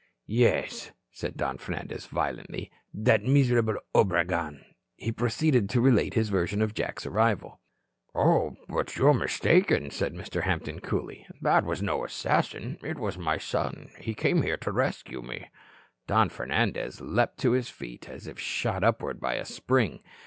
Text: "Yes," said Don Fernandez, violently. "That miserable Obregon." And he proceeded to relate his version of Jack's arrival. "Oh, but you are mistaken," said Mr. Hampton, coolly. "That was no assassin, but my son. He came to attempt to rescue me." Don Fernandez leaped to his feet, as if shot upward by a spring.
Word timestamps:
"Yes," 0.25 0.91
said 1.11 1.37
Don 1.37 1.59
Fernandez, 1.59 2.07
violently. 2.07 2.71
"That 2.91 3.21
miserable 3.23 3.75
Obregon." 3.93 4.55
And 4.55 4.65
he 4.95 5.11
proceeded 5.11 5.69
to 5.69 5.79
relate 5.79 6.15
his 6.15 6.29
version 6.29 6.63
of 6.63 6.73
Jack's 6.73 7.05
arrival. 7.05 7.59
"Oh, 8.15 8.57
but 8.67 8.95
you 8.97 9.07
are 9.09 9.13
mistaken," 9.13 9.91
said 9.91 10.15
Mr. 10.15 10.41
Hampton, 10.41 10.79
coolly. 10.79 11.27
"That 11.39 11.65
was 11.65 11.83
no 11.83 12.03
assassin, 12.03 12.79
but 12.81 13.17
my 13.19 13.37
son. 13.37 13.91
He 13.99 14.15
came 14.15 14.41
to 14.41 14.47
attempt 14.47 14.63
to 14.63 14.71
rescue 14.71 15.21
me." 15.21 15.51
Don 16.07 16.29
Fernandez 16.29 16.99
leaped 16.99 17.37
to 17.41 17.51
his 17.51 17.69
feet, 17.69 18.09
as 18.09 18.25
if 18.25 18.39
shot 18.39 18.83
upward 18.83 19.19
by 19.19 19.35
a 19.35 19.45
spring. 19.45 19.99